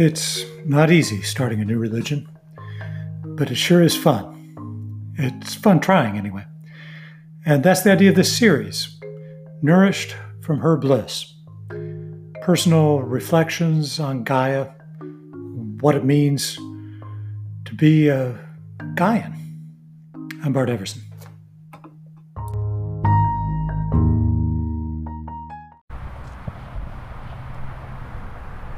It's 0.00 0.44
not 0.64 0.92
easy 0.92 1.22
starting 1.22 1.60
a 1.60 1.64
new 1.64 1.76
religion, 1.76 2.28
but 3.24 3.50
it 3.50 3.56
sure 3.56 3.82
is 3.82 3.96
fun. 3.96 5.12
It's 5.18 5.56
fun 5.56 5.80
trying, 5.80 6.16
anyway. 6.16 6.44
And 7.44 7.64
that's 7.64 7.82
the 7.82 7.90
idea 7.90 8.10
of 8.10 8.14
this 8.14 8.38
series 8.38 8.96
Nourished 9.60 10.14
from 10.40 10.60
Her 10.60 10.76
Bliss. 10.76 11.34
Personal 12.42 13.00
reflections 13.00 13.98
on 13.98 14.22
Gaia, 14.22 14.68
what 15.80 15.96
it 15.96 16.04
means 16.04 16.54
to 17.64 17.74
be 17.74 18.06
a 18.06 18.38
Gaian. 18.94 19.34
I'm 20.44 20.52
Bart 20.52 20.70
Everson. 20.70 21.02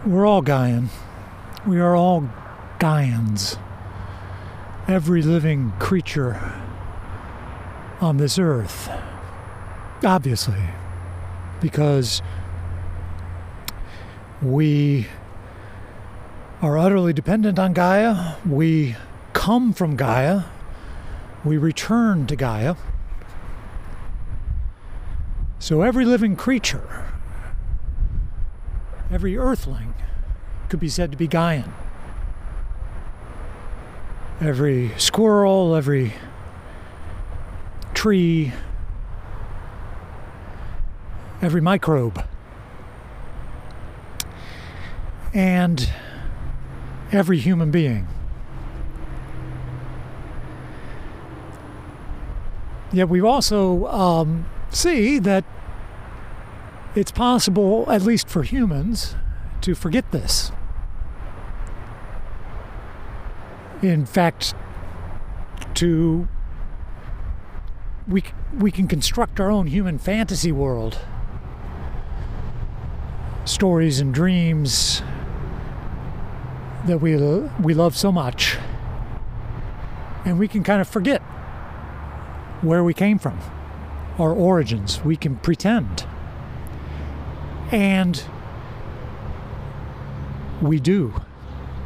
We're 0.06 0.24
all 0.24 0.42
Gaian. 0.42 0.88
We 1.66 1.78
are 1.78 1.94
all 1.94 2.28
Gaians. 2.78 3.58
Every 4.88 5.22
living 5.22 5.72
creature 5.78 6.52
on 8.00 8.16
this 8.16 8.38
earth. 8.38 8.90
Obviously. 10.02 10.62
Because 11.60 12.22
we 14.42 15.06
are 16.62 16.78
utterly 16.78 17.12
dependent 17.12 17.58
on 17.58 17.74
Gaia. 17.74 18.36
We 18.46 18.96
come 19.32 19.72
from 19.72 19.96
Gaia. 19.96 20.44
We 21.44 21.58
return 21.58 22.26
to 22.26 22.36
Gaia. 22.36 22.76
So 25.58 25.82
every 25.82 26.06
living 26.06 26.36
creature, 26.36 27.04
every 29.10 29.36
earthling, 29.36 29.94
could 30.70 30.78
be 30.80 30.88
said 30.88 31.10
to 31.10 31.16
be 31.16 31.26
Gaian. 31.26 31.68
Every 34.40 34.92
squirrel, 34.96 35.74
every 35.74 36.14
tree, 37.92 38.52
every 41.42 41.60
microbe, 41.60 42.24
and 45.34 45.90
every 47.10 47.38
human 47.38 47.72
being. 47.72 48.06
Yet 52.92 53.08
we 53.08 53.20
also 53.20 53.86
um, 53.86 54.46
see 54.70 55.18
that 55.18 55.44
it's 56.94 57.10
possible, 57.10 57.90
at 57.90 58.02
least 58.02 58.28
for 58.28 58.44
humans, 58.44 59.16
to 59.62 59.74
forget 59.74 60.10
this. 60.12 60.52
In 63.82 64.04
fact, 64.04 64.54
to 65.74 66.28
we 68.06 68.24
we 68.58 68.70
can 68.70 68.88
construct 68.88 69.40
our 69.40 69.50
own 69.50 69.66
human 69.66 69.98
fantasy 69.98 70.52
world, 70.52 70.98
stories 73.44 74.00
and 74.00 74.12
dreams 74.12 75.02
that 76.86 76.98
we 76.98 77.16
we 77.62 77.74
love 77.74 77.96
so 77.96 78.12
much, 78.12 78.58
and 80.24 80.38
we 80.38 80.48
can 80.48 80.62
kind 80.62 80.80
of 80.80 80.88
forget 80.88 81.22
where 82.62 82.84
we 82.84 82.92
came 82.92 83.18
from, 83.18 83.38
our 84.18 84.32
origins. 84.32 85.02
We 85.02 85.16
can 85.16 85.36
pretend, 85.36 86.06
and 87.70 88.22
we 90.60 90.80
do. 90.80 91.14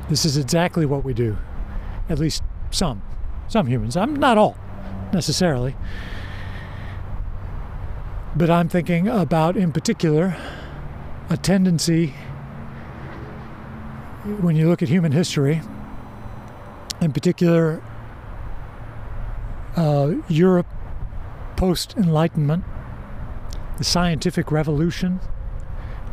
This 0.08 0.24
is 0.24 0.36
exactly 0.36 0.84
what 0.84 1.04
we 1.04 1.14
do 1.14 1.38
at 2.08 2.18
least 2.18 2.42
some, 2.70 3.02
some 3.48 3.66
humans. 3.66 3.96
I'm 3.96 4.16
not 4.16 4.38
all 4.38 4.56
necessarily. 5.12 5.76
But 8.36 8.50
I'm 8.50 8.68
thinking 8.68 9.06
about, 9.06 9.56
in 9.56 9.72
particular, 9.72 10.36
a 11.30 11.36
tendency 11.36 12.14
when 14.40 14.56
you 14.56 14.68
look 14.68 14.82
at 14.82 14.88
human 14.88 15.12
history, 15.12 15.60
in 17.00 17.12
particular, 17.12 17.82
uh, 19.76 20.14
Europe 20.28 20.66
post 21.56 21.96
Enlightenment, 21.96 22.64
the 23.78 23.84
scientific 23.84 24.50
revolution. 24.50 25.20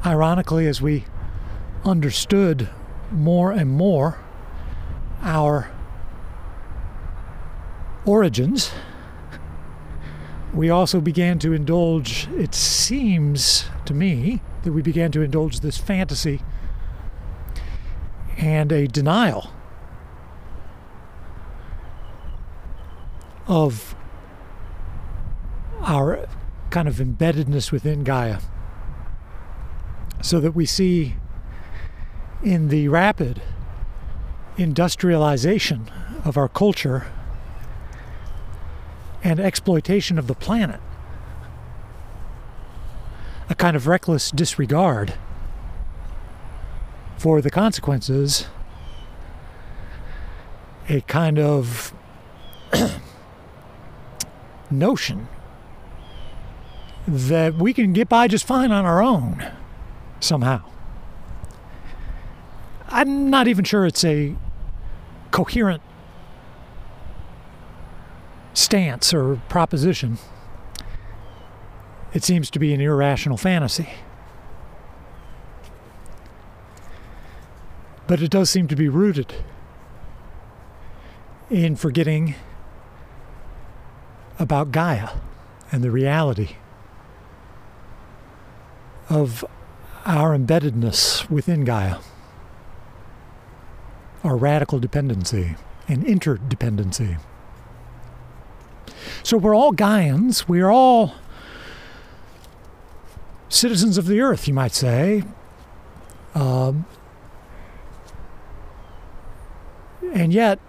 Ironically, 0.06 0.68
as 0.68 0.82
we 0.82 1.06
understood 1.86 2.70
more 3.12 3.52
and 3.52 3.72
more 3.72 4.20
our 5.22 5.70
origins, 8.06 8.72
we 10.54 10.70
also 10.70 11.00
began 11.00 11.40
to 11.40 11.54
indulge, 11.54 12.28
it 12.38 12.54
seems 12.54 13.66
to 13.86 13.94
me, 13.94 14.42
that 14.64 14.74
we 14.74 14.82
began 14.82 15.12
to 15.12 15.22
indulge 15.22 15.62
this 15.62 15.78
fantasy 15.78 16.42
and 18.38 18.72
a 18.72 18.88
denial 18.88 19.52
of 23.48 23.96
our 25.82 26.28
kind 26.70 26.88
of 26.88 26.96
embeddedness 26.96 27.72
within 27.72 28.04
Gaia. 28.04 28.40
So 30.22 30.40
that 30.40 30.52
we 30.52 30.66
see 30.66 31.16
in 32.44 32.68
the 32.68 32.88
rapid 32.88 33.42
industrialization 34.58 35.90
of 36.24 36.38
our 36.38 36.48
culture 36.48 37.12
and 39.24 39.40
exploitation 39.40 40.18
of 40.18 40.28
the 40.28 40.36
planet. 40.36 40.80
A 43.50 43.56
kind 43.56 43.76
of 43.76 43.88
reckless 43.88 44.32
disregard 44.32 45.14
for 47.18 47.42
the 47.42 47.52
consequences, 47.52 48.48
a 50.90 51.02
kind 51.02 51.38
of 51.38 51.94
notion 54.72 55.28
that 57.08 57.56
we 57.56 57.74
can 57.74 57.94
get 57.94 58.10
by 58.10 58.28
just 58.28 58.46
fine 58.46 58.72
on 58.72 58.86
our 58.86 59.02
own 59.02 59.52
somehow. 60.20 60.62
I'm 62.88 63.30
not 63.30 63.48
even 63.48 63.64
sure 63.64 63.86
it's 63.86 64.04
a 64.04 64.36
coherent 65.32 65.82
stance 68.54 69.14
or 69.14 69.38
proposition. 69.50 70.18
It 72.14 72.24
seems 72.24 72.50
to 72.52 72.60
be 72.60 72.74
an 72.74 72.82
irrational 72.82 73.38
fantasy. 73.38 73.90
But 78.08 78.22
it 78.22 78.30
does 78.30 78.50
seem 78.50 78.68
to 78.68 78.76
be 78.76 78.90
rooted 78.90 79.34
in 81.50 81.76
forgetting 81.76 82.36
about 84.40 84.72
Gaia 84.72 85.10
and 85.72 85.84
the 85.84 85.92
reality 85.92 86.56
of 89.10 89.46
our 90.06 90.38
embeddedness 90.38 91.30
within 91.30 91.64
Gaia, 91.64 91.98
our 94.24 94.36
radical 94.36 94.80
dependency 94.80 95.56
and 95.88 96.04
interdependency. 96.04 97.20
So 99.24 99.38
we're 99.38 99.56
all 99.56 99.74
Gaians. 99.74 100.48
We 100.48 100.62
are 100.62 100.72
all 100.72 101.16
citizens 103.50 103.98
of 103.98 104.08
the 104.08 104.22
earth, 104.22 104.48
you 104.48 104.54
might 104.54 104.74
say. 104.74 105.24
Um, 106.34 106.86
and 110.14 110.34
yet, 110.34 110.60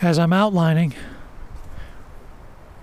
as 0.00 0.18
I'm 0.18 0.32
outlining, 0.32 0.94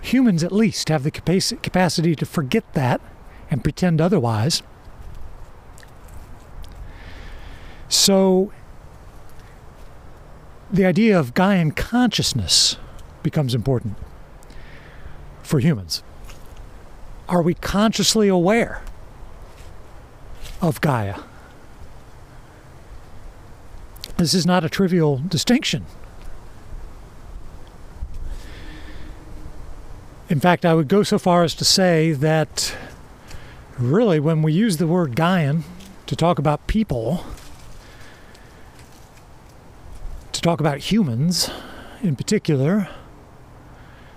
humans 0.00 0.42
at 0.42 0.52
least 0.52 0.88
have 0.88 1.02
the 1.02 1.10
capacity 1.10 2.16
to 2.16 2.26
forget 2.26 2.72
that 2.74 3.00
and 3.50 3.62
pretend 3.62 4.00
otherwise. 4.00 4.62
So 7.88 8.52
the 10.72 10.84
idea 10.84 11.18
of 11.18 11.34
Gaian 11.34 11.74
consciousness 11.74 12.76
becomes 13.22 13.54
important 13.54 13.96
for 15.42 15.58
humans. 15.58 16.02
Are 17.28 17.42
we 17.42 17.54
consciously 17.54 18.28
aware 18.28 18.82
of 20.60 20.80
Gaia? 20.80 21.20
This 24.16 24.34
is 24.34 24.46
not 24.46 24.64
a 24.64 24.68
trivial 24.68 25.18
distinction. 25.18 25.86
In 30.28 30.38
fact, 30.38 30.64
I 30.64 30.74
would 30.74 30.86
go 30.86 31.02
so 31.02 31.18
far 31.18 31.42
as 31.42 31.54
to 31.56 31.64
say 31.64 32.12
that 32.12 32.76
really, 33.78 34.20
when 34.20 34.42
we 34.42 34.52
use 34.52 34.76
the 34.76 34.86
word 34.86 35.16
Gaian 35.16 35.62
to 36.06 36.14
talk 36.14 36.38
about 36.38 36.66
people, 36.68 37.24
to 40.40 40.44
talk 40.48 40.60
about 40.60 40.78
humans 40.78 41.50
in 42.02 42.16
particular, 42.16 42.88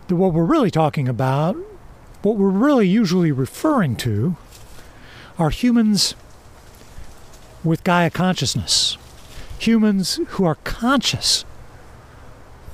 that 0.07 0.15
what 0.15 0.33
we're 0.33 0.45
really 0.45 0.71
talking 0.71 1.09
about, 1.09 1.57
what 2.21 2.37
we're 2.37 2.49
really 2.49 2.87
usually 2.87 3.31
referring 3.31 3.97
to, 3.97 4.37
are 5.37 5.49
humans 5.49 6.15
with 7.61 7.83
Gaia 7.83 8.09
consciousness. 8.09 8.97
Humans 9.59 10.21
who 10.29 10.45
are 10.45 10.55
conscious 10.63 11.43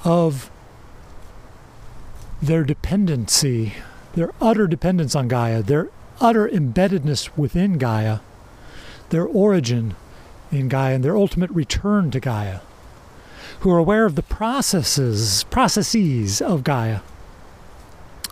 of 0.04 0.52
their 2.42 2.64
dependency, 2.64 3.74
their 4.14 4.32
utter 4.40 4.68
dependence 4.68 5.16
on 5.16 5.28
Gaia, 5.28 5.64
their 5.64 5.90
utter 6.22 6.48
embeddedness 6.48 7.36
within 7.36 7.80
Gaia, 7.80 8.20
their 9.10 9.26
origin 9.26 9.96
in 10.52 10.70
Gaia, 10.70 10.96
and 10.96 11.04
their 11.04 11.18
ultimate 11.18 11.50
return 11.50 12.12
to 12.12 12.20
Gaia, 12.20 12.60
who 13.60 13.72
are 13.72 13.78
aware 13.78 14.06
of 14.06 14.16
the 14.16 14.24
processes, 14.24 15.44
processes 15.46 16.42
of 16.42 16.64
Gaia, 16.64 17.02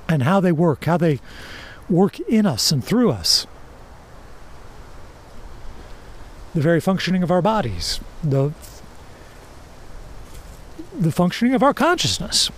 and 0.07 0.23
how 0.23 0.39
they 0.39 0.51
work, 0.51 0.85
how 0.85 0.97
they 0.97 1.19
work 1.89 2.19
in 2.21 2.45
us 2.45 2.71
and 2.71 2.83
through 2.83 3.11
us. 3.11 3.45
The 6.53 6.61
very 6.61 6.79
functioning 6.79 7.23
of 7.23 7.31
our 7.31 7.41
bodies, 7.41 7.99
the 8.23 8.53
the 10.97 11.11
functioning 11.11 11.53
of 11.53 11.61
our 11.61 11.75
consciousness 11.75 12.49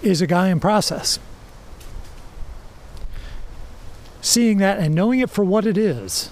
is 0.00 0.22
a 0.22 0.26
Gaian 0.26 0.60
process. 0.60 1.18
Seeing 4.22 4.58
that 4.58 4.78
and 4.78 4.94
knowing 4.94 5.20
it 5.20 5.28
for 5.28 5.44
what 5.44 5.66
it 5.66 5.76
is 5.76 6.30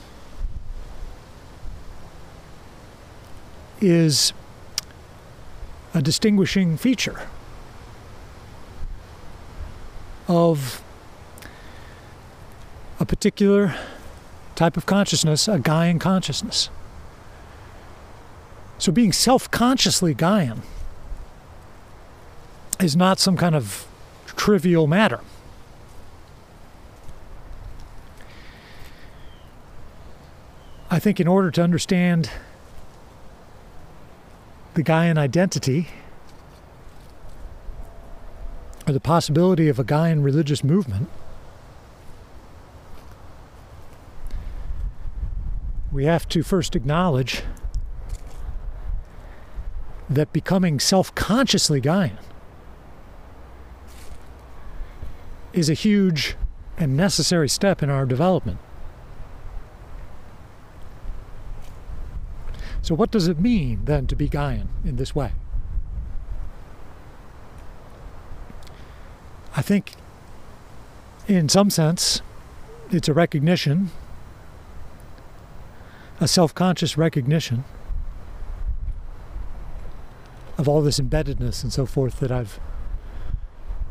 is 3.80 4.32
a 5.94 6.02
distinguishing 6.02 6.76
feature 6.76 7.22
of 10.28 10.82
a 12.98 13.06
particular 13.06 13.74
type 14.54 14.76
of 14.76 14.86
consciousness, 14.86 15.48
a 15.48 15.58
Gaian 15.58 16.00
consciousness. 16.00 16.70
So 18.78 18.92
being 18.92 19.12
self 19.12 19.50
consciously 19.50 20.14
Gaian 20.14 20.60
is 22.80 22.96
not 22.96 23.18
some 23.18 23.36
kind 23.36 23.54
of 23.54 23.86
trivial 24.26 24.86
matter. 24.86 25.20
I 30.90 30.98
think 30.98 31.20
in 31.20 31.26
order 31.26 31.50
to 31.50 31.62
understand 31.62 32.30
the 34.76 34.84
Gaian 34.84 35.16
identity, 35.16 35.88
or 38.86 38.92
the 38.92 39.00
possibility 39.00 39.68
of 39.68 39.78
a 39.78 39.84
Gaian 39.84 40.22
religious 40.22 40.62
movement, 40.62 41.08
we 45.90 46.04
have 46.04 46.28
to 46.28 46.42
first 46.42 46.76
acknowledge 46.76 47.42
that 50.10 50.30
becoming 50.34 50.78
self 50.78 51.12
consciously 51.14 51.80
Gaian 51.80 52.18
is 55.54 55.70
a 55.70 55.74
huge 55.74 56.36
and 56.76 56.98
necessary 56.98 57.48
step 57.48 57.82
in 57.82 57.88
our 57.88 58.04
development. 58.04 58.58
So, 62.86 62.94
what 62.94 63.10
does 63.10 63.26
it 63.26 63.40
mean 63.40 63.80
then 63.84 64.06
to 64.06 64.14
be 64.14 64.28
Gaian 64.28 64.68
in 64.84 64.94
this 64.94 65.12
way? 65.12 65.32
I 69.56 69.60
think, 69.60 69.94
in 71.26 71.48
some 71.48 71.68
sense, 71.68 72.22
it's 72.92 73.08
a 73.08 73.12
recognition, 73.12 73.90
a 76.20 76.28
self 76.28 76.54
conscious 76.54 76.96
recognition 76.96 77.64
of 80.56 80.68
all 80.68 80.80
this 80.80 81.00
embeddedness 81.00 81.64
and 81.64 81.72
so 81.72 81.86
forth 81.86 82.20
that 82.20 82.30
I've 82.30 82.60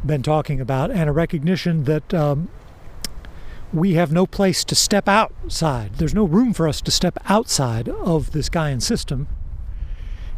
been 0.06 0.24
talking 0.24 0.62
about, 0.62 0.90
and 0.90 1.10
a 1.10 1.12
recognition 1.12 1.84
that 1.84 2.14
um, 2.14 2.48
we 3.74 3.94
have 3.96 4.12
no 4.12 4.26
place 4.26 4.64
to 4.66 4.76
step 4.76 5.08
outside. 5.08 5.96
There's 5.96 6.14
no 6.14 6.26
room 6.26 6.54
for 6.54 6.68
us 6.68 6.82
to 6.82 6.92
step 6.92 7.18
outside 7.26 7.90
of 7.90 8.32
this 8.32 8.50
Gaian 8.50 8.82
system 8.82 9.28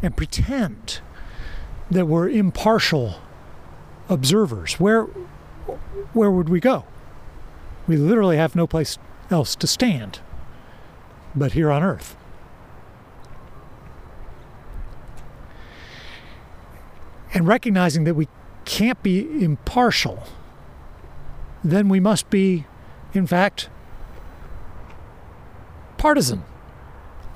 and 0.02 0.18
pretend 0.18 1.00
that 1.92 2.06
we're 2.08 2.30
impartial 2.30 3.16
observers. 4.10 4.80
Where, 4.80 5.04
where 6.14 6.32
would 6.32 6.50
we 6.50 6.60
go? 6.60 6.86
We 7.88 7.98
literally 7.98 8.38
have 8.38 8.56
no 8.56 8.68
place 8.68 8.98
else 9.30 9.56
to 9.56 9.68
stand 9.68 10.20
but 11.36 11.54
here 11.54 11.72
on 11.72 11.84
earth. 11.84 12.18
and 17.38 17.48
recognizing 17.48 18.04
that 18.06 18.16
we 18.16 18.28
can't 18.66 19.02
be 19.04 19.44
impartial, 19.44 20.24
then 21.64 21.88
we 21.88 22.00
must 22.00 22.32
be, 22.32 22.66
in 23.14 23.28
fact, 23.28 23.70
partisan. 25.98 26.44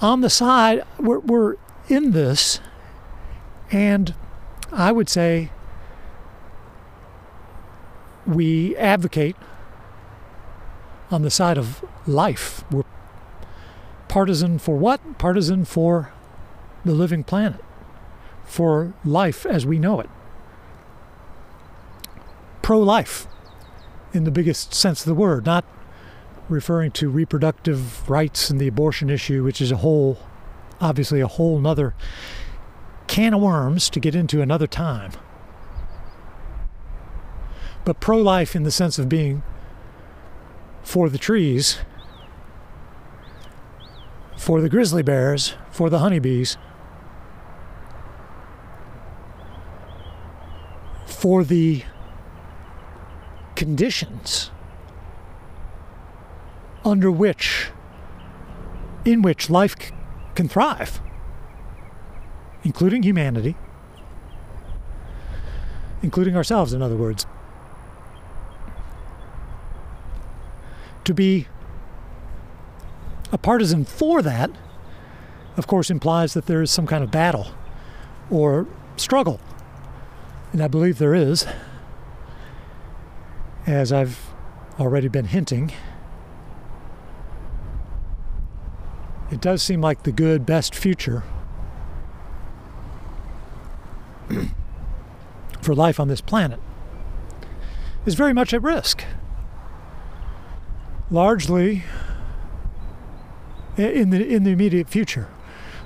On 0.01 0.21
the 0.21 0.29
side, 0.29 0.83
we're, 0.99 1.19
we're 1.19 1.55
in 1.87 2.11
this, 2.11 2.59
and 3.71 4.15
I 4.71 4.91
would 4.91 5.09
say 5.09 5.51
we 8.25 8.75
advocate 8.77 9.35
on 11.11 11.21
the 11.21 11.29
side 11.29 11.57
of 11.57 11.83
life. 12.07 12.63
We're 12.71 12.83
partisan 14.07 14.59
for 14.59 14.77
what? 14.77 15.17
Partisan 15.17 15.65
for 15.65 16.11
the 16.83 16.93
living 16.93 17.23
planet 17.23 17.61
for 18.51 18.93
life 19.05 19.45
as 19.45 19.65
we 19.65 19.79
know 19.79 19.99
it. 19.99 20.09
Pro 22.61 22.79
life, 22.79 23.27
in 24.13 24.23
the 24.23 24.31
biggest 24.31 24.73
sense 24.73 25.01
of 25.01 25.05
the 25.05 25.15
word, 25.15 25.45
not 25.45 25.65
referring 26.49 26.91
to 26.91 27.09
reproductive 27.09 28.09
rights 28.09 28.49
and 28.49 28.59
the 28.59 28.67
abortion 28.67 29.09
issue, 29.09 29.43
which 29.43 29.61
is 29.61 29.71
a 29.71 29.77
whole, 29.77 30.19
obviously, 30.79 31.21
a 31.21 31.27
whole 31.27 31.59
nother 31.59 31.93
can 33.07 33.33
of 33.33 33.41
worms 33.41 33.89
to 33.89 33.99
get 33.99 34.15
into 34.15 34.41
another 34.41 34.67
time. 34.67 35.11
But 37.83 37.99
pro 37.99 38.17
life 38.17 38.55
in 38.55 38.63
the 38.63 38.71
sense 38.71 38.99
of 38.99 39.09
being 39.09 39.43
for 40.83 41.09
the 41.09 41.17
trees, 41.17 41.79
for 44.37 44.61
the 44.61 44.69
grizzly 44.69 45.03
bears, 45.03 45.55
for 45.71 45.89
the 45.89 45.99
honeybees. 45.99 46.57
for 51.21 51.43
the 51.43 51.83
conditions 53.61 54.49
under 56.83 57.11
which 57.11 57.69
in 59.05 59.21
which 59.21 59.51
life 59.51 59.75
c- 59.79 59.91
can 60.33 60.47
thrive 60.47 60.99
including 62.63 63.03
humanity 63.03 63.55
including 66.01 66.35
ourselves 66.35 66.73
in 66.73 66.81
other 66.81 66.95
words. 66.95 67.27
To 71.03 71.13
be 71.13 71.45
a 73.31 73.37
partisan 73.37 73.85
for 73.85 74.23
that 74.23 74.49
of 75.55 75.67
course 75.67 75.91
implies 75.91 76.33
that 76.33 76.47
there 76.47 76.63
is 76.63 76.71
some 76.71 76.87
kind 76.87 77.03
of 77.03 77.11
battle 77.11 77.51
or 78.31 78.65
struggle. 78.95 79.39
And 80.51 80.63
I 80.63 80.67
believe 80.67 80.97
there 80.97 81.13
is, 81.13 81.45
as 83.71 83.91
I've 83.91 84.19
already 84.79 85.07
been 85.07 85.25
hinting. 85.25 85.71
It 89.31 89.39
does 89.39 89.63
seem 89.63 89.81
like 89.81 90.03
the 90.03 90.11
good, 90.11 90.45
best 90.45 90.75
future 90.75 91.23
for 95.61 95.73
life 95.73 95.99
on 95.99 96.09
this 96.09 96.21
planet 96.21 96.59
is 98.05 98.15
very 98.15 98.33
much 98.33 98.53
at 98.53 98.61
risk. 98.61 99.03
Largely 101.09 101.83
in 103.77 104.09
the 104.09 104.25
in 104.25 104.43
the 104.43 104.51
immediate 104.51 104.89
future, 104.89 105.29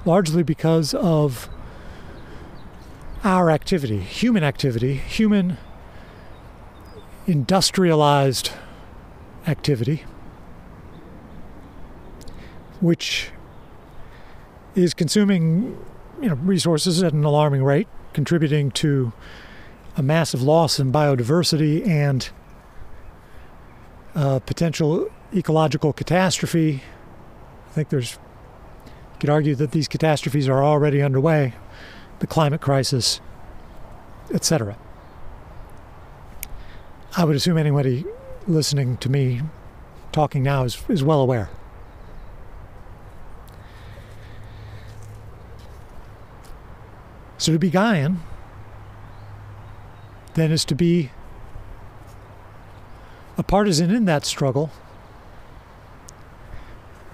largely 0.06 0.44
because 0.44 0.94
of 0.94 1.50
our 3.24 3.50
activity, 3.50 4.00
human 4.00 4.44
activity, 4.44 4.96
human 4.96 5.58
industrialized 7.28 8.52
activity, 9.48 10.04
which 12.80 13.32
is 14.76 14.94
consuming 14.94 15.78
you 16.22 16.30
know, 16.30 16.36
resources 16.36 17.02
at 17.02 17.14
an 17.14 17.24
alarming 17.24 17.64
rate, 17.64 17.88
contributing 18.14 18.72
to 18.72 19.12
a 19.98 20.04
massive 20.04 20.42
loss 20.42 20.80
in 20.80 20.92
biodiversity 20.92 21.88
and 21.88 22.30
uh, 24.14 24.40
potential 24.40 25.10
ecological 25.34 25.94
catastrophe. 25.94 26.84
I 27.68 27.72
think 27.72 27.90
there's, 27.90 28.14
you 28.86 29.20
could 29.20 29.30
argue 29.30 29.56
that 29.56 29.72
these 29.72 29.88
catastrophes 29.88 30.48
are 30.48 30.64
already 30.64 31.02
underway 31.02 31.54
the 32.20 32.28
climate 32.28 32.62
crisis, 32.62 33.20
etc. 34.34 34.78
I 37.18 37.24
would 37.24 37.36
assume 37.36 37.58
anybody 37.58 38.06
listening 38.46 38.98
to 38.98 39.10
me 39.10 39.42
talking 40.12 40.44
now 40.44 40.64
is, 40.64 40.84
is 40.90 41.04
well 41.04 41.22
aware. 41.22 41.50
So 47.38 47.54
to 47.54 47.60
be 47.60 47.72
Gaian 47.72 48.18
then 50.34 50.52
is 50.52 50.66
to 50.66 50.76
be 50.76 51.12
a 53.38 53.44
partisan 53.44 53.92
in 53.92 54.06
that 54.06 54.26
struggle 54.26 54.72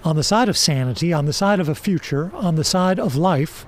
on 0.04 0.16
the 0.16 0.24
side 0.24 0.48
of 0.48 0.58
sanity, 0.58 1.12
on 1.12 1.26
the 1.26 1.32
side 1.32 1.60
of 1.60 1.68
a 1.68 1.74
future, 1.74 2.32
on 2.34 2.56
the 2.56 2.64
side 2.64 2.98
of 2.98 3.14
life. 3.14 3.64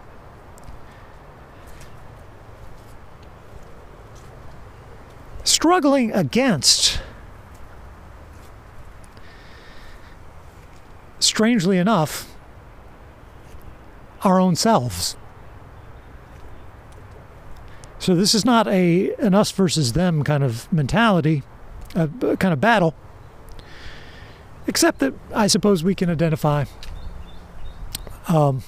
Struggling 5.44 6.10
against, 6.12 7.00
strangely 11.18 11.78
enough, 11.78 12.34
our 14.22 14.40
own 14.40 14.56
selves. 14.56 15.16
So 17.98 18.14
this 18.14 18.34
is 18.34 18.44
not 18.44 18.66
a 18.68 19.14
an 19.16 19.34
us 19.34 19.50
versus 19.50 19.92
them 19.92 20.24
kind 20.24 20.42
of 20.42 20.70
mentality, 20.72 21.42
a, 21.94 22.08
a 22.22 22.36
kind 22.36 22.52
of 22.52 22.60
battle. 22.60 22.94
Except 24.66 24.98
that 25.00 25.12
I 25.34 25.46
suppose 25.46 25.84
we 25.84 25.94
can 25.94 26.08
identify, 26.08 26.64
um, 28.28 28.62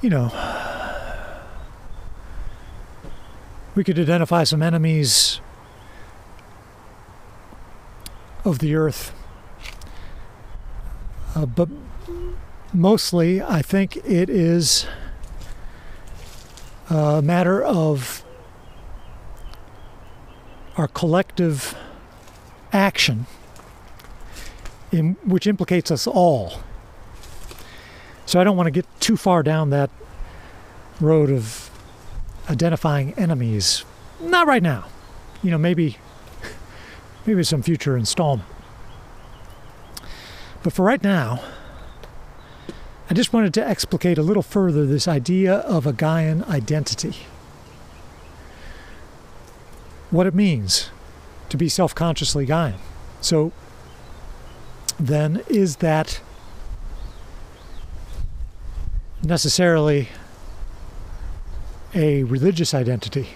you 0.00 0.10
know, 0.10 0.30
we 3.74 3.82
could 3.82 3.98
identify 3.98 4.44
some 4.44 4.62
enemies 4.62 5.40
of 8.44 8.58
the 8.58 8.74
earth. 8.74 9.12
Uh, 11.34 11.46
but 11.46 11.68
mostly, 12.72 13.42
I 13.42 13.62
think 13.62 13.96
it 13.98 14.30
is 14.30 14.86
a 16.88 17.22
matter 17.22 17.62
of 17.62 18.24
our 20.76 20.88
collective 20.88 21.74
action, 22.72 23.26
in, 24.92 25.16
which 25.24 25.46
implicates 25.46 25.90
us 25.90 26.06
all. 26.06 26.60
So 28.26 28.40
I 28.40 28.44
don't 28.44 28.56
want 28.56 28.66
to 28.66 28.70
get 28.70 28.86
too 29.00 29.16
far 29.16 29.42
down 29.42 29.70
that 29.70 29.90
road 31.00 31.30
of 31.30 31.63
identifying 32.48 33.14
enemies. 33.14 33.84
Not 34.20 34.46
right 34.46 34.62
now. 34.62 34.86
You 35.42 35.50
know, 35.50 35.58
maybe 35.58 35.98
maybe 37.26 37.42
some 37.42 37.62
future 37.62 37.96
installment. 37.96 38.48
But 40.62 40.72
for 40.72 40.84
right 40.84 41.02
now, 41.02 41.42
I 43.10 43.14
just 43.14 43.32
wanted 43.32 43.52
to 43.54 43.66
explicate 43.66 44.16
a 44.16 44.22
little 44.22 44.42
further 44.42 44.86
this 44.86 45.06
idea 45.06 45.56
of 45.56 45.86
a 45.86 45.92
Gaian 45.92 46.46
identity. 46.48 47.14
What 50.10 50.26
it 50.26 50.34
means 50.34 50.90
to 51.50 51.56
be 51.56 51.68
self 51.68 51.94
consciously 51.94 52.46
Gaian. 52.46 52.76
So, 53.20 53.52
then, 54.98 55.42
is 55.48 55.76
that 55.76 56.20
necessarily 59.22 60.08
a 61.94 62.24
religious 62.24 62.74
identity? 62.74 63.28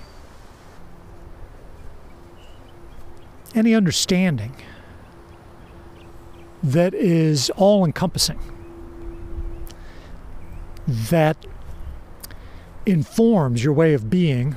Any 3.55 3.75
understanding 3.75 4.55
that 6.63 6.93
is 6.95 7.51
all 7.51 7.85
encompassing 7.85 8.39
that 10.87 11.47
informs 12.87 13.63
your 13.63 13.75
way 13.75 13.95
of 13.95 14.09
being 14.09 14.57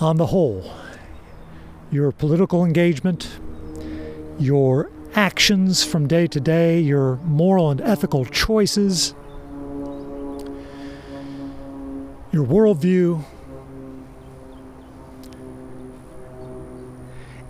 on 0.00 0.16
the 0.16 0.26
whole. 0.26 0.72
Your 1.90 2.12
political 2.12 2.64
engagement, 2.64 3.38
your 4.38 4.90
actions 5.14 5.84
from 5.84 6.06
day 6.06 6.26
to 6.28 6.40
day, 6.40 6.80
your 6.80 7.16
moral 7.16 7.70
and 7.70 7.80
ethical 7.80 8.24
choices, 8.24 9.14
your 12.32 12.46
worldview, 12.46 13.24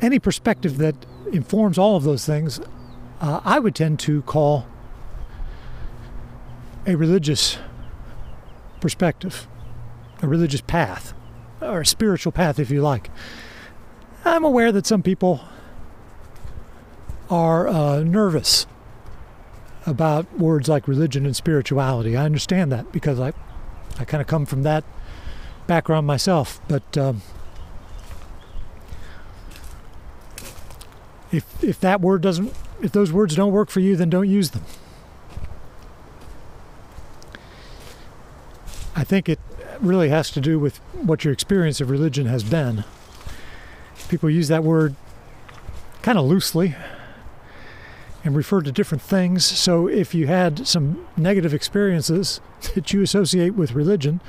any 0.00 0.18
perspective 0.18 0.78
that 0.78 0.96
informs 1.32 1.78
all 1.78 1.96
of 1.96 2.02
those 2.02 2.26
things, 2.26 2.60
uh, 3.20 3.40
I 3.44 3.60
would 3.60 3.74
tend 3.74 4.00
to 4.00 4.22
call 4.22 4.66
a 6.86 6.96
religious 6.96 7.58
perspective, 8.80 9.46
a 10.20 10.26
religious 10.26 10.60
path, 10.60 11.14
or 11.60 11.82
a 11.82 11.86
spiritual 11.86 12.32
path, 12.32 12.58
if 12.58 12.70
you 12.70 12.82
like. 12.82 13.10
I'm 14.24 14.44
aware 14.44 14.72
that 14.72 14.86
some 14.86 15.02
people 15.02 15.40
are 17.30 17.68
uh, 17.68 18.02
nervous 18.02 18.66
about 19.86 20.38
words 20.38 20.68
like 20.68 20.86
religion 20.86 21.24
and 21.24 21.34
spirituality. 21.34 22.16
I 22.16 22.24
understand 22.24 22.70
that 22.72 22.92
because 22.92 23.18
I, 23.20 23.32
I 23.98 24.04
kind 24.04 24.20
of 24.20 24.26
come 24.26 24.46
from 24.46 24.62
that 24.62 24.84
background 25.66 26.06
myself. 26.06 26.60
But 26.68 26.96
um, 26.98 27.22
if 31.30 31.62
if 31.62 31.80
that 31.80 32.00
word 32.00 32.22
doesn't, 32.22 32.52
if 32.82 32.92
those 32.92 33.12
words 33.12 33.36
don't 33.36 33.52
work 33.52 33.70
for 33.70 33.80
you, 33.80 33.96
then 33.96 34.10
don't 34.10 34.28
use 34.28 34.50
them. 34.50 34.64
I 38.94 39.04
think 39.04 39.28
it 39.28 39.40
really 39.80 40.10
has 40.10 40.30
to 40.30 40.40
do 40.40 40.58
with 40.58 40.76
what 40.92 41.24
your 41.24 41.32
experience 41.32 41.80
of 41.80 41.90
religion 41.90 42.26
has 42.26 42.44
been. 42.44 42.84
People 44.08 44.30
use 44.30 44.48
that 44.48 44.62
word 44.62 44.94
kind 46.02 46.18
of 46.18 46.26
loosely 46.26 46.74
and 48.24 48.36
refer 48.36 48.60
to 48.62 48.72
different 48.72 49.02
things. 49.02 49.44
So 49.44 49.88
if 49.88 50.14
you 50.14 50.26
had 50.26 50.66
some 50.66 51.06
negative 51.16 51.52
experiences 51.52 52.40
that 52.74 52.92
you 52.92 53.02
associate 53.02 53.54
with 53.54 53.72
religion, 53.72 54.20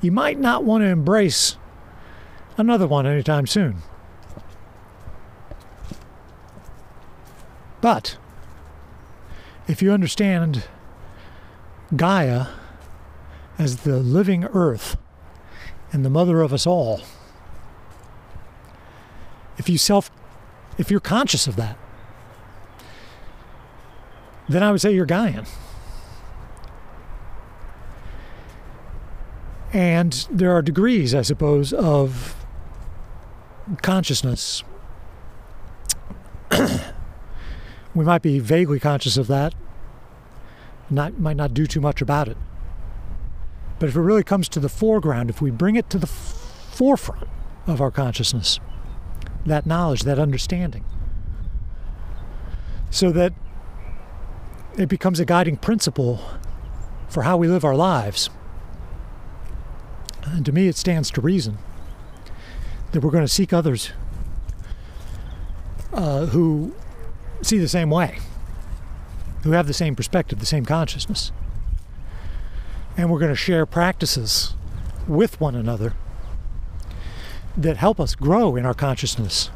you 0.00 0.12
might 0.12 0.38
not 0.38 0.64
want 0.64 0.82
to 0.82 0.88
embrace 0.88 1.56
another 2.56 2.86
one 2.86 3.06
anytime 3.06 3.46
soon. 3.46 3.78
But 7.80 8.18
if 9.66 9.80
you 9.80 9.92
understand 9.92 10.64
Gaia 11.96 12.46
as 13.60 13.78
the 13.78 13.98
living 13.98 14.44
earth 14.44 14.96
and 15.92 16.04
the 16.04 16.10
mother 16.10 16.40
of 16.40 16.52
us 16.52 16.66
all. 16.66 17.02
If 19.58 19.68
you 19.68 19.76
self 19.76 20.10
if 20.78 20.90
you're 20.90 21.00
conscious 21.00 21.46
of 21.46 21.56
that, 21.56 21.76
then 24.50 24.64
I 24.64 24.72
would 24.72 24.80
say 24.80 24.92
you're 24.92 25.06
Gaian. 25.06 25.48
And 29.72 30.26
there 30.28 30.50
are 30.52 30.62
degrees, 30.62 31.14
I 31.14 31.22
suppose, 31.22 31.72
of 31.72 32.34
consciousness. 33.82 34.64
we 37.94 38.04
might 38.04 38.22
be 38.22 38.40
vaguely 38.40 38.80
conscious 38.80 39.16
of 39.16 39.28
that, 39.28 39.54
not 40.90 41.20
might 41.20 41.36
not 41.36 41.54
do 41.54 41.68
too 41.68 41.80
much 41.80 42.02
about 42.02 42.26
it. 42.26 42.36
But 43.78 43.88
if 43.88 43.94
it 43.94 44.00
really 44.00 44.24
comes 44.24 44.48
to 44.48 44.58
the 44.58 44.68
foreground, 44.68 45.30
if 45.30 45.40
we 45.40 45.52
bring 45.52 45.76
it 45.76 45.88
to 45.90 45.98
the 45.98 46.08
f- 46.08 46.72
forefront 46.72 47.28
of 47.68 47.80
our 47.80 47.92
consciousness, 47.92 48.58
that 49.46 49.64
knowledge, 49.64 50.02
that 50.02 50.18
understanding, 50.18 50.84
so 52.90 53.12
that 53.12 53.32
it 54.82 54.88
becomes 54.88 55.20
a 55.20 55.24
guiding 55.24 55.56
principle 55.56 56.20
for 57.08 57.22
how 57.22 57.36
we 57.36 57.48
live 57.48 57.64
our 57.64 57.74
lives. 57.74 58.30
And 60.24 60.44
to 60.46 60.52
me, 60.52 60.68
it 60.68 60.76
stands 60.76 61.10
to 61.12 61.20
reason 61.20 61.58
that 62.92 63.02
we're 63.02 63.10
going 63.10 63.24
to 63.24 63.28
seek 63.28 63.52
others 63.52 63.90
uh, 65.92 66.26
who 66.26 66.74
see 67.42 67.58
the 67.58 67.68
same 67.68 67.90
way, 67.90 68.18
who 69.42 69.52
have 69.52 69.66
the 69.66 69.74
same 69.74 69.96
perspective, 69.96 70.38
the 70.38 70.46
same 70.46 70.64
consciousness. 70.64 71.32
And 72.96 73.10
we're 73.10 73.18
going 73.18 73.32
to 73.32 73.36
share 73.36 73.66
practices 73.66 74.54
with 75.08 75.40
one 75.40 75.54
another 75.54 75.94
that 77.56 77.76
help 77.76 77.98
us 77.98 78.14
grow 78.14 78.56
in 78.56 78.64
our 78.64 78.74
consciousness, 78.74 79.50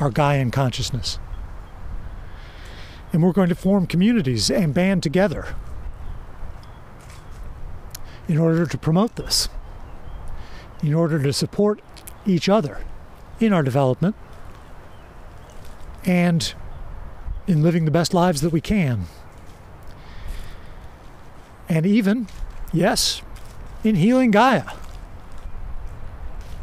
our 0.00 0.10
Gaian 0.10 0.52
consciousness. 0.52 1.18
And 3.14 3.22
we're 3.22 3.32
going 3.32 3.48
to 3.48 3.54
form 3.54 3.86
communities 3.86 4.50
and 4.50 4.74
band 4.74 5.04
together 5.04 5.54
in 8.26 8.38
order 8.38 8.66
to 8.66 8.76
promote 8.76 9.14
this, 9.14 9.48
in 10.82 10.92
order 10.92 11.22
to 11.22 11.32
support 11.32 11.80
each 12.26 12.48
other 12.48 12.84
in 13.38 13.52
our 13.52 13.62
development 13.62 14.16
and 16.04 16.54
in 17.46 17.62
living 17.62 17.84
the 17.84 17.92
best 17.92 18.14
lives 18.14 18.40
that 18.40 18.50
we 18.50 18.60
can. 18.60 19.04
And 21.68 21.86
even, 21.86 22.26
yes, 22.72 23.22
in 23.84 23.94
healing 23.94 24.32
Gaia, 24.32 24.72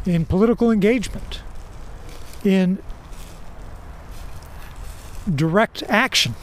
in 0.06 0.26
political 0.26 0.70
engagement, 0.70 1.44
in 2.44 2.84
direct 5.30 5.84
action, 5.84 6.36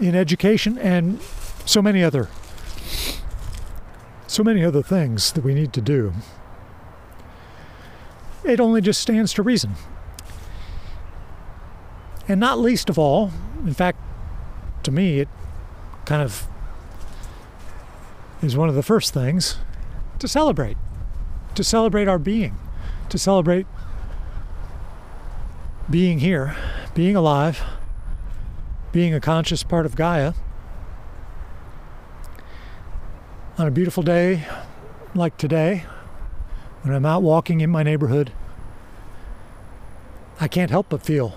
in 0.00 0.14
education, 0.14 0.76
and 0.78 1.20
so 1.64 1.80
many 1.80 2.02
other 2.02 2.28
so 4.34 4.42
many 4.42 4.64
other 4.64 4.82
things 4.82 5.30
that 5.32 5.44
we 5.44 5.54
need 5.54 5.72
to 5.72 5.80
do. 5.80 6.12
It 8.42 8.58
only 8.58 8.80
just 8.80 9.00
stands 9.00 9.32
to 9.34 9.42
reason. 9.42 9.74
And 12.26 12.40
not 12.40 12.58
least 12.58 12.90
of 12.90 12.98
all, 12.98 13.30
in 13.64 13.74
fact, 13.74 13.98
to 14.82 14.90
me, 14.90 15.20
it 15.20 15.28
kind 16.04 16.20
of 16.20 16.48
is 18.42 18.56
one 18.56 18.68
of 18.68 18.74
the 18.74 18.82
first 18.82 19.14
things 19.14 19.58
to 20.18 20.26
celebrate, 20.26 20.76
to 21.54 21.62
celebrate 21.62 22.08
our 22.08 22.18
being, 22.18 22.58
to 23.10 23.18
celebrate 23.18 23.66
being 25.88 26.18
here, 26.18 26.56
being 26.94 27.16
alive, 27.16 27.62
being 28.92 29.12
a 29.12 29.20
conscious 29.20 29.64
part 29.64 29.84
of 29.84 29.96
Gaia, 29.96 30.32
on 33.58 33.66
a 33.66 33.70
beautiful 33.70 34.02
day 34.02 34.46
like 35.14 35.36
today, 35.36 35.84
when 36.82 36.94
I'm 36.94 37.04
out 37.04 37.22
walking 37.22 37.60
in 37.60 37.70
my 37.70 37.82
neighborhood, 37.82 38.32
I 40.40 40.48
can't 40.48 40.70
help 40.70 40.88
but 40.88 41.02
feel 41.02 41.36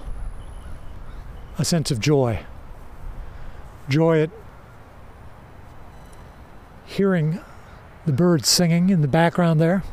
a 1.57 1.65
sense 1.65 1.89
of 1.89 1.99
joy. 1.99 2.43
Joy 3.89 4.21
at 4.21 4.29
hearing 6.85 7.39
the 8.05 8.13
birds 8.13 8.47
singing 8.47 8.89
in 8.89 9.01
the 9.01 9.07
background 9.07 9.59
there, 9.59 9.83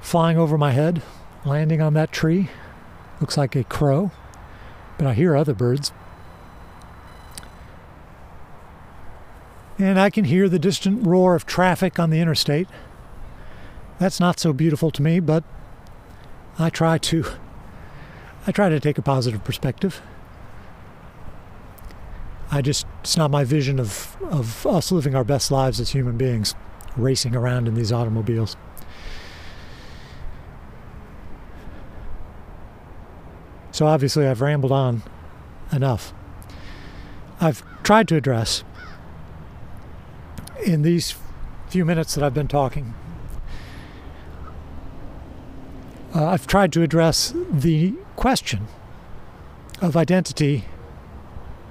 flying 0.00 0.38
over 0.38 0.56
my 0.56 0.72
head, 0.72 1.02
landing 1.44 1.80
on 1.80 1.94
that 1.94 2.10
tree. 2.10 2.48
Looks 3.20 3.36
like 3.36 3.56
a 3.56 3.64
crow, 3.64 4.10
but 4.98 5.06
I 5.06 5.14
hear 5.14 5.36
other 5.36 5.54
birds. 5.54 5.92
and 9.78 9.98
I 9.98 10.10
can 10.10 10.24
hear 10.24 10.48
the 10.48 10.58
distant 10.58 11.06
roar 11.06 11.34
of 11.34 11.46
traffic 11.46 11.98
on 11.98 12.10
the 12.10 12.20
interstate. 12.20 12.68
That's 13.98 14.20
not 14.20 14.38
so 14.38 14.52
beautiful 14.52 14.90
to 14.92 15.02
me, 15.02 15.20
but 15.20 15.44
I 16.58 16.70
try 16.70 16.98
to 16.98 17.24
I 18.46 18.52
try 18.52 18.68
to 18.68 18.78
take 18.78 18.98
a 18.98 19.02
positive 19.02 19.42
perspective. 19.42 20.02
I 22.50 22.60
just 22.62 22.86
it's 23.00 23.16
not 23.16 23.30
my 23.30 23.44
vision 23.44 23.80
of 23.80 24.16
of 24.22 24.66
us 24.66 24.92
living 24.92 25.14
our 25.14 25.24
best 25.24 25.50
lives 25.50 25.80
as 25.80 25.90
human 25.90 26.16
beings, 26.16 26.54
racing 26.96 27.34
around 27.34 27.66
in 27.66 27.74
these 27.74 27.92
automobiles. 27.92 28.56
So 33.74 33.88
obviously 33.88 34.28
I've 34.28 34.40
rambled 34.40 34.70
on 34.70 35.02
enough. 35.72 36.14
I've 37.40 37.64
tried 37.82 38.06
to 38.06 38.14
address 38.14 38.62
in 40.64 40.82
these 40.82 41.16
few 41.66 41.84
minutes 41.84 42.14
that 42.14 42.22
I've 42.22 42.34
been 42.34 42.46
talking, 42.46 42.94
uh, 46.14 46.24
I've 46.24 46.46
tried 46.46 46.72
to 46.74 46.82
address 46.82 47.34
the 47.50 47.94
question 48.14 48.68
of 49.82 49.96
identity, 49.96 50.66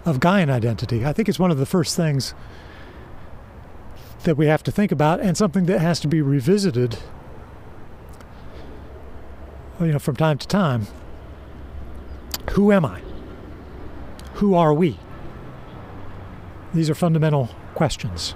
of 0.03 0.19
Gaian 0.19 0.49
identity. 0.49 1.05
I 1.05 1.13
think 1.13 1.29
it's 1.29 1.39
one 1.39 1.51
of 1.51 1.57
the 1.57 1.65
first 1.65 1.95
things 1.95 2.33
that 4.23 4.35
we 4.35 4.47
have 4.47 4.61
to 4.63 4.73
think 4.73 4.91
about, 4.91 5.21
and 5.21 5.37
something 5.37 5.67
that 5.67 5.79
has 5.79 6.01
to 6.01 6.09
be 6.09 6.21
revisited, 6.21 6.97
you 9.79 9.93
know, 9.93 9.99
from 9.99 10.17
time 10.17 10.37
to 10.37 10.47
time. 10.49 10.87
Who 12.53 12.71
am 12.71 12.85
I? 12.85 13.01
Who 14.33 14.53
are 14.53 14.75
we? 14.75 14.99
These 16.71 16.87
are 16.87 16.93
fundamental 16.93 17.49
questions. 17.73 18.35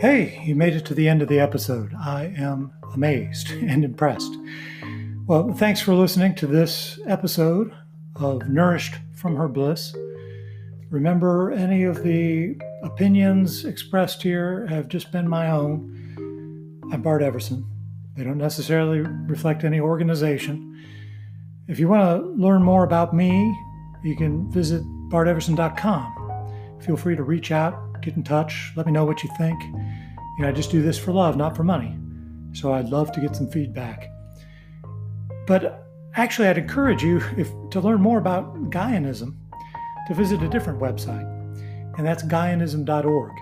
Hey, 0.00 0.42
you 0.44 0.56
made 0.56 0.74
it 0.74 0.84
to 0.86 0.94
the 0.94 1.08
end 1.08 1.22
of 1.22 1.28
the 1.28 1.38
episode. 1.38 1.94
I 1.94 2.34
am 2.36 2.72
amazed 2.94 3.50
and 3.62 3.84
impressed. 3.84 4.36
Well, 5.26 5.52
thanks 5.52 5.80
for 5.80 5.94
listening 5.94 6.34
to 6.34 6.48
this 6.48 6.98
episode 7.06 7.72
of 8.16 8.48
Nourished 8.48 8.96
from 9.14 9.36
Her 9.36 9.46
Bliss. 9.46 9.94
Remember, 10.90 11.52
any 11.52 11.84
of 11.84 12.02
the 12.02 12.58
opinions 12.82 13.64
expressed 13.64 14.20
here 14.20 14.66
have 14.66 14.88
just 14.88 15.12
been 15.12 15.28
my 15.28 15.48
own. 15.48 16.09
I'm 16.92 17.02
Bart 17.02 17.22
Everson. 17.22 17.64
They 18.16 18.24
don't 18.24 18.38
necessarily 18.38 19.00
reflect 19.00 19.64
any 19.64 19.80
organization. 19.80 20.84
If 21.68 21.78
you 21.78 21.88
want 21.88 22.02
to 22.02 22.26
learn 22.30 22.62
more 22.62 22.84
about 22.84 23.14
me, 23.14 23.56
you 24.02 24.16
can 24.16 24.50
visit 24.50 24.82
barteverson.com. 25.10 26.80
Feel 26.80 26.96
free 26.96 27.16
to 27.16 27.22
reach 27.22 27.52
out 27.52 27.90
get 28.00 28.16
in 28.16 28.22
touch. 28.22 28.72
Let 28.76 28.86
me 28.86 28.92
know 28.92 29.04
what 29.04 29.22
you 29.22 29.30
think. 29.36 29.62
You 29.62 30.42
know, 30.42 30.48
I 30.48 30.52
just 30.52 30.70
do 30.70 30.82
this 30.82 30.98
for 30.98 31.12
love, 31.12 31.36
not 31.36 31.56
for 31.56 31.64
money. 31.64 31.96
So 32.52 32.72
I'd 32.72 32.88
love 32.88 33.12
to 33.12 33.20
get 33.20 33.36
some 33.36 33.48
feedback. 33.50 34.08
But 35.46 35.86
actually, 36.14 36.48
I'd 36.48 36.58
encourage 36.58 37.02
you, 37.02 37.22
if 37.36 37.48
to 37.70 37.80
learn 37.80 38.00
more 38.00 38.18
about 38.18 38.70
Gaianism, 38.70 39.36
to 40.08 40.14
visit 40.14 40.42
a 40.42 40.48
different 40.48 40.80
website, 40.80 41.26
and 41.98 42.06
that's 42.06 42.22
Gaianism.org. 42.24 43.32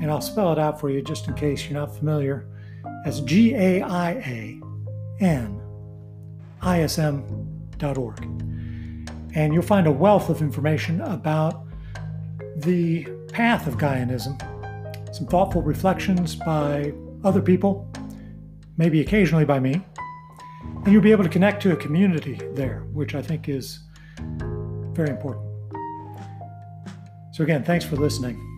And 0.00 0.10
I'll 0.10 0.20
spell 0.20 0.52
it 0.52 0.58
out 0.58 0.80
for 0.80 0.90
you 0.90 1.02
just 1.02 1.28
in 1.28 1.34
case 1.34 1.64
you're 1.64 1.78
not 1.78 1.96
familiar. 1.96 2.46
As 3.04 3.20
.dot 7.78 7.98
org. 7.98 8.24
And 9.34 9.52
you'll 9.52 9.62
find 9.62 9.86
a 9.86 9.92
wealth 9.92 10.28
of 10.28 10.40
information 10.40 11.00
about 11.02 11.66
the 12.56 13.06
path 13.32 13.66
of 13.66 13.76
Gaianism, 13.76 14.38
some 15.14 15.26
thoughtful 15.26 15.62
reflections 15.62 16.34
by 16.34 16.92
other 17.22 17.42
people, 17.42 17.86
maybe 18.78 19.00
occasionally 19.00 19.44
by 19.44 19.60
me, 19.60 19.84
and 20.84 20.92
you'll 20.92 21.02
be 21.02 21.12
able 21.12 21.24
to 21.24 21.30
connect 21.30 21.62
to 21.62 21.72
a 21.72 21.76
community 21.76 22.40
there, 22.52 22.80
which 22.92 23.14
I 23.14 23.22
think 23.22 23.48
is 23.48 23.80
very 24.92 25.10
important. 25.10 25.44
So, 27.32 27.44
again, 27.44 27.62
thanks 27.62 27.84
for 27.84 27.96
listening. 27.96 28.55